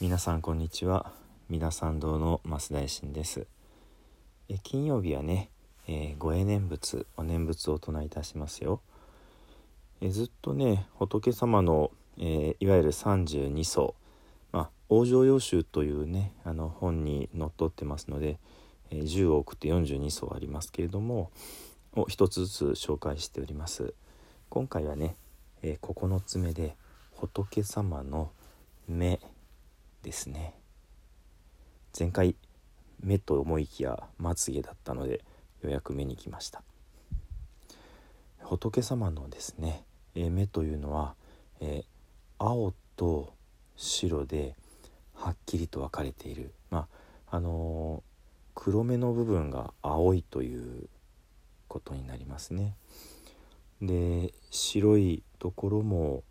[0.00, 1.10] 皆さんこんにちは。
[1.48, 3.48] 皆さん堂の増大臣です。
[4.48, 5.50] え金曜日はね、
[5.88, 8.80] えー、ご縁念仏お念仏を唱えいたしますよ。
[10.00, 13.96] えずっとね仏様の、えー、いわゆる32層
[14.52, 18.38] まあ往生要集というねあの本にのっとってますので、
[18.92, 21.32] えー、10億って42層ありますけれども
[21.96, 23.94] を一つずつ紹介しております。
[24.48, 25.16] 今回はね、
[25.62, 26.76] えー、9つ目で
[27.16, 28.30] 仏様の
[28.86, 29.18] 目
[30.08, 30.54] ですね。
[31.98, 32.34] 前回
[33.00, 35.22] 目と思いきやまつげだったので
[35.60, 36.62] ようやく目に来ました。
[38.40, 39.84] 仏様のですね、
[40.14, 41.14] え目というのは、
[41.60, 41.84] え、
[42.38, 43.34] 青と
[43.76, 44.56] 白で
[45.12, 46.54] はっきりと分かれている。
[46.70, 46.88] ま
[47.30, 48.02] ああのー、
[48.54, 50.88] 黒目の部分が青いという
[51.68, 52.74] ことになりますね。
[53.82, 56.22] で白いところも、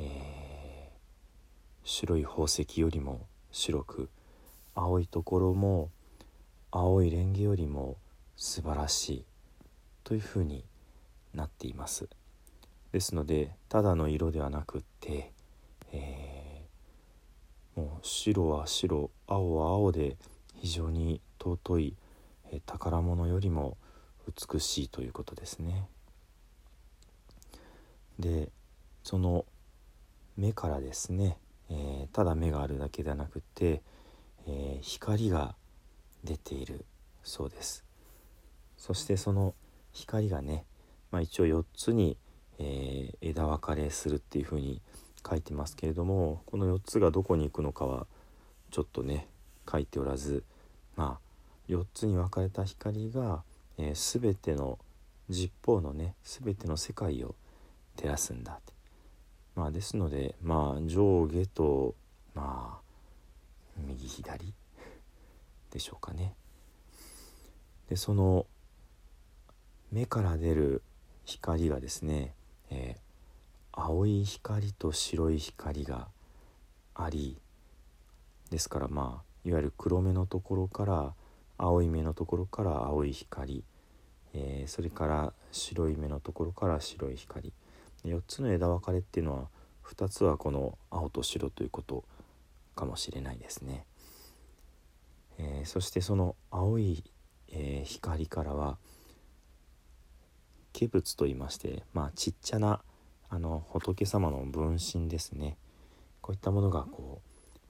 [0.00, 0.51] えー、
[1.84, 4.10] 白い宝石よりも白く
[4.74, 5.90] 青いところも
[6.70, 7.96] 青いレンゲよりも
[8.36, 9.24] 素晴らしい
[10.04, 10.64] というふうに
[11.34, 12.08] なっています。
[12.92, 15.32] ですのでただの色ではなくって、
[15.92, 20.16] えー、もう白は白青は青で
[20.56, 21.96] 非常に尊い、
[22.50, 23.76] えー、宝物よりも
[24.50, 25.88] 美しいということですね。
[28.18, 28.50] で
[29.02, 29.44] その
[30.36, 31.36] 目からですね、
[31.72, 33.82] えー、ただ目があるだけではなくて、
[34.46, 35.54] えー、光が
[36.22, 36.84] 出ている
[37.22, 37.84] そうです。
[38.76, 39.54] そしてその
[39.92, 40.66] 光がね、
[41.10, 42.18] まあ、一応4つに、
[42.58, 44.82] えー、枝分かれするっていうふうに
[45.26, 48.06] 書いてますけれどもこの4つがどこに行くのかは
[48.70, 49.28] ちょっとね
[49.70, 50.42] 書いておらず
[50.96, 53.44] まあ4つに分かれた光が、
[53.78, 54.78] えー、全ての
[55.30, 57.34] 十方のね全ての世界を
[57.96, 58.81] 照らすんだって。
[59.54, 61.94] まあですのでまあ上下と
[62.34, 62.80] まあ
[63.76, 64.54] 右左
[65.70, 66.34] でしょうかね。
[67.88, 68.46] でその
[69.90, 70.82] 目から出る
[71.24, 72.34] 光がですね、
[72.70, 76.08] えー、青い光と白い光が
[76.94, 77.36] あり
[78.50, 81.14] ですからまあいわゆる黒目のところから
[81.58, 83.64] 青い目のところから青い光、
[84.34, 87.52] えー、それから白い目のところから白い光
[88.04, 89.48] 4つの枝分かれっていうのは
[89.86, 92.04] 2つはこの青と白ということ
[92.74, 93.84] かもしれないですね。
[95.38, 97.04] えー、そしてその青い、
[97.50, 98.78] えー、光からは
[100.72, 102.80] 化仏と言いましてまあちっちゃな
[103.28, 105.56] あの仏様の分身ですね
[106.20, 107.20] こういったものがこ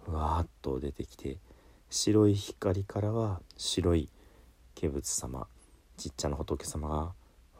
[0.06, 1.38] うふわっと出てきて
[1.88, 4.08] 白い光からは白い
[4.80, 5.46] 化仏様
[5.96, 7.12] ちっちゃな仏様が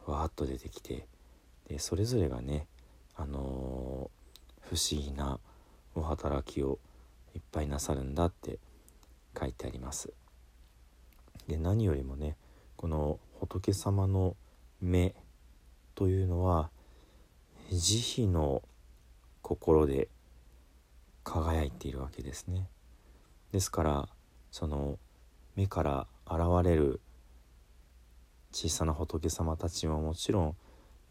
[0.05, 1.05] ふわっと出てきて
[1.67, 2.67] でそれぞれがね
[3.15, 5.39] あのー、不思議な
[5.95, 6.79] お働きを
[7.35, 8.59] いっぱいなさるんだって
[9.39, 10.13] 書いてあります。
[11.47, 12.37] で何よりもね
[12.75, 14.35] この仏様の
[14.81, 15.15] 目
[15.95, 16.69] というのは
[17.71, 18.61] 慈悲の
[19.41, 20.09] 心で
[21.23, 22.67] 輝いているわけですね。
[23.51, 24.09] ですから
[24.51, 24.97] その
[25.55, 26.99] 目から現れる
[28.51, 30.55] 小さな仏様たちももちろん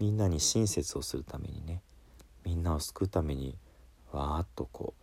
[0.02, 1.80] みんなに親切をするためにね
[2.44, 3.56] みんなを救うために
[4.10, 4.94] わーっとこ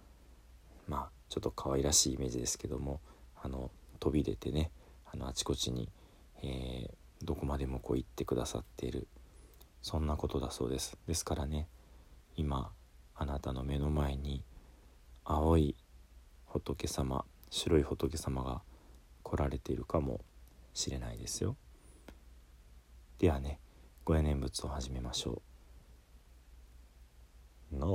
[0.90, 3.00] うまあちょっと可愛らしいイメージですけども
[3.42, 3.72] あの
[4.02, 4.72] 飛び出てね
[5.10, 5.88] あのあちこちに、
[6.44, 9.08] えー、どこまでもこう行ってくださっている
[9.82, 10.98] そんなことだそうです。
[11.08, 11.70] ですからね
[12.36, 12.70] 今
[13.16, 14.44] あなたの目の前に
[15.24, 15.78] 青い
[16.46, 18.62] 仏様白い仏様が
[19.24, 20.20] 来られているかも
[20.74, 21.56] しれないですよ。
[23.18, 23.62] ではね
[24.10, 25.44] ご縁念仏を始めましょ
[27.72, 27.76] う。
[27.78, 27.92] なな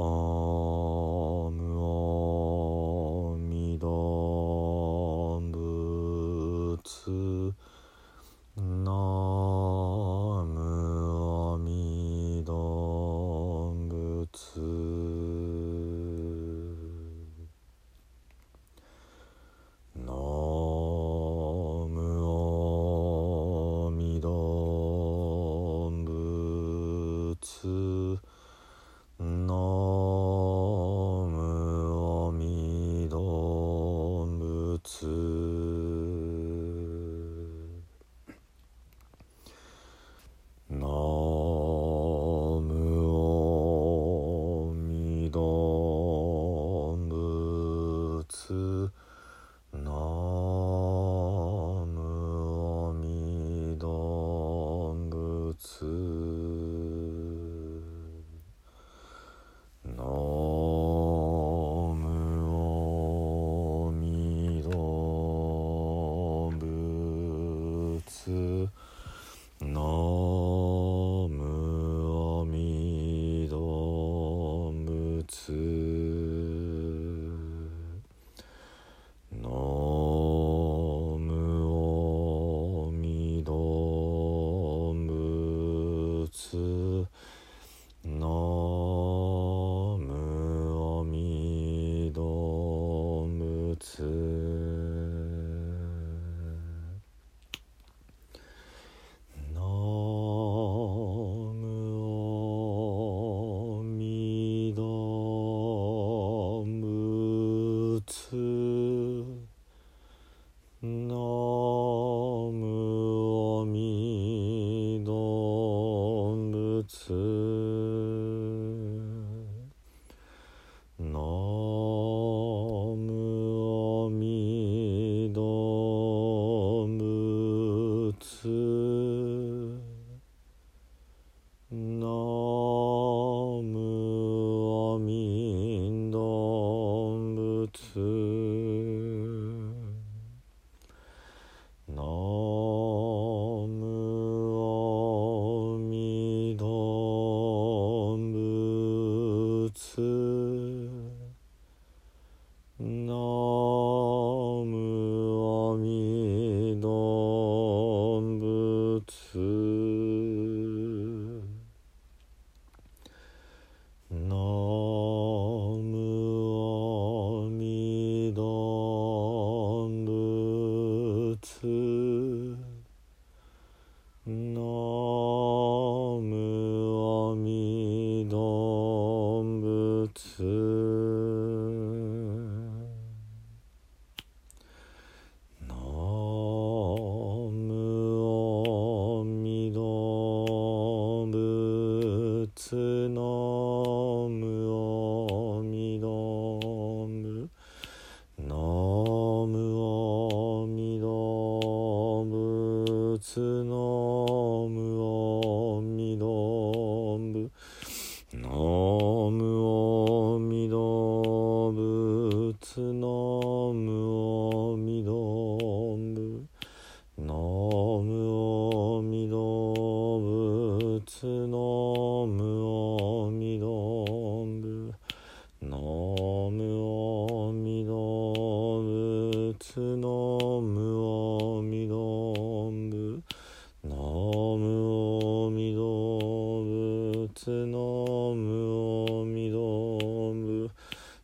[237.44, 240.70] スノムオミドブ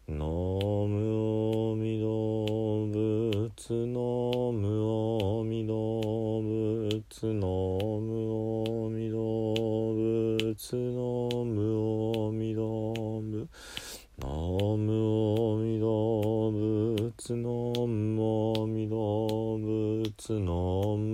[0.06, 13.48] ノムオミドブツノムオミドブツノムオミドブツノムオミドブ
[14.18, 21.09] ノムオミドブツノムオミドブツノム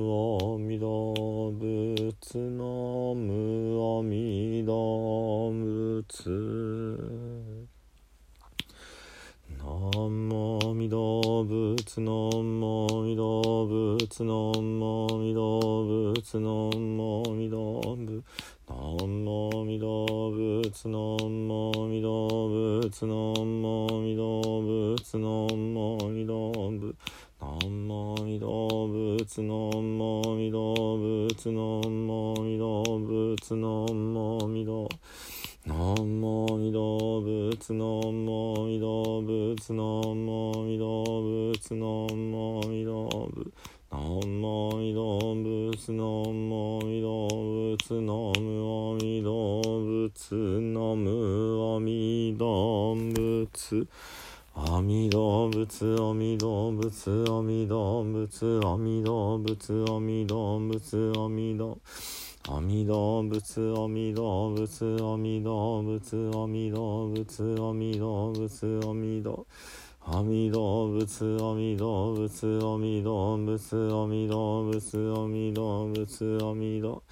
[6.08, 6.31] 仏
[9.58, 18.22] 南無弥陀仏南無弥陀仏南無弥陀仏南無弥陀仏
[18.69, 35.35] 南無弥陀仏南無弥陀仏南無弥陀仏南無弥陀仏南無弥陀仏南無弥陀仏南無弥陀仏南無弥陀仏
[35.69, 43.51] 阿弥陀仏阿弥陀仏阿弥陀仏阿弥陀仏
[43.91, 43.99] 阿
[44.70, 47.35] 弥陀仏阿弥陀
[47.67, 48.79] 仏阿弥陀
[49.11, 50.27] 仏阿弥陀仏
[54.55, 69.46] 阿弥陀仏阿弥陀仏阿弥陀仏阿弥陀仏阿弥陀仏阿弥陀仏阿弥陀仏阿弥陀仏阿弥陀仏阿弥陀仏阿弥陀仏阿弥陀
[70.05, 77.03] 阿弥陀仏阿弥陀仏阿弥陀仏阿弥陀仏阿弥陀仏阿弥陀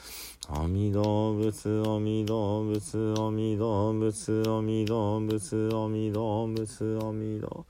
[0.51, 7.67] 阿弥陀仏阿弥陀仏阿弥陀仏阿弥陀仏阿弥陀仏阿弥陀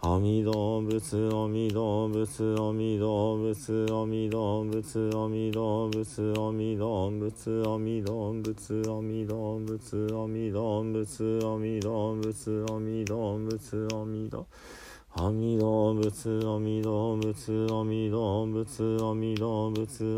[0.00, 14.86] 仏阿弥陀仏阿弥陀仏阿弥陀仏阿弥陀仏阿弥陀仏阿弥陀仏阿弥陀仏阿弥陀仏阿弥陀仏阿弥陀仏阿弥陀仏
[15.16, 20.16] 阿弥陀仏阿弥陀仏阿弥陀仏阿弥陀仏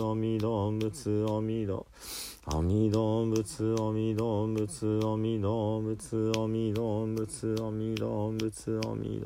[1.24, 9.24] 阿弥陀仏阿弥陀仏阿弥陀仏阿弥陀仏阿弥陀仏阿弥陀仏阿弥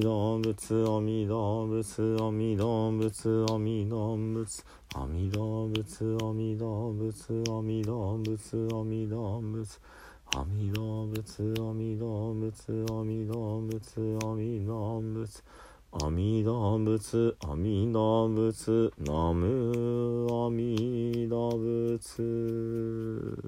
[0.00, 4.62] 陀仏阿弥陀仏阿弥陀仏阿弥陀仏
[4.94, 6.54] 阿弥陀仏阿弥
[7.74, 9.74] 陀仏阿弥陀仏
[10.30, 15.42] 阿弥陀仏阿弥陀仏阿弥陀仏阿弥陀仏
[16.02, 21.56] 阿弥陀仏阿弥陀仏ナム阿弥陀
[21.98, 23.40] 仏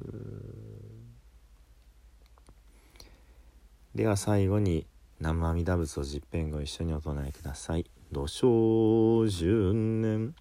[3.94, 4.86] では最後に
[5.20, 7.84] 南無阿弥陀仏を十遍ご一緒にお唱えください。
[8.12, 10.34] 土生十年。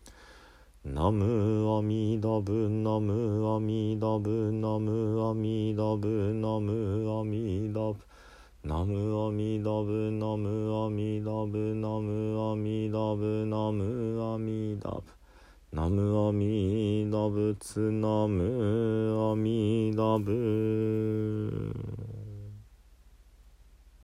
[0.85, 7.97] ナムアミダブナムアミダブナムアミダブナムアミダブ
[8.67, 15.03] ナムアミダブナムアミダブナムアミダブナムアミダブ。
[15.71, 22.06] ナムアミダブツナムアミダブ。